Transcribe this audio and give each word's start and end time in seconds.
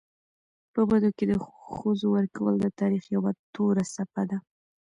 په 0.73 0.81
بدو 0.89 1.09
کي 1.17 1.23
د 1.27 1.33
ښځو 1.77 2.07
ورکول 2.15 2.53
د 2.59 2.65
تاریخ 2.79 3.03
یوه 3.15 3.31
توره 3.53 3.83
څپه 3.93 4.23
ده. 4.29 4.37